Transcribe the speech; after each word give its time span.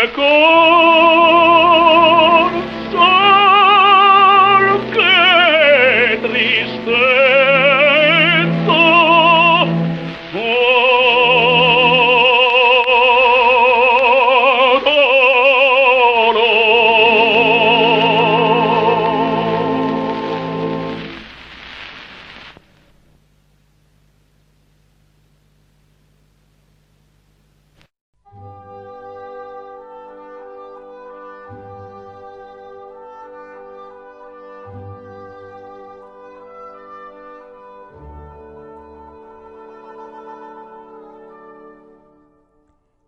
Ecco 0.00 0.97